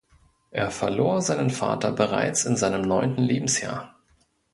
[0.49, 3.99] Er verlor seinen Vater bereits in seinem neunten Lebensjahr.